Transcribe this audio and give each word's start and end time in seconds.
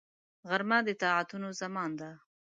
غرمه 0.49 0.79
د 0.87 0.89
طاعتونو 1.03 1.47
زمان 1.61 1.91
ده 1.99 2.09